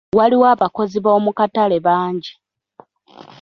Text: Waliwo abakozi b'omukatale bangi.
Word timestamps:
Waliwo 0.17 0.45
abakozi 0.55 0.97
b'omukatale 1.01 1.77
bangi. 1.85 2.33